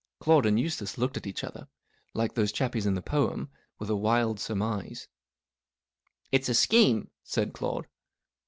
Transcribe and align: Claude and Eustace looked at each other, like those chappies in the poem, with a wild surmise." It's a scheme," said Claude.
Claude 0.19 0.47
and 0.47 0.59
Eustace 0.59 0.97
looked 0.97 1.15
at 1.15 1.27
each 1.27 1.43
other, 1.43 1.67
like 2.15 2.33
those 2.33 2.51
chappies 2.51 2.87
in 2.87 2.95
the 2.95 3.03
poem, 3.03 3.51
with 3.77 3.87
a 3.87 3.95
wild 3.95 4.39
surmise." 4.39 5.07
It's 6.31 6.49
a 6.49 6.55
scheme," 6.55 7.11
said 7.23 7.53
Claude. 7.53 7.85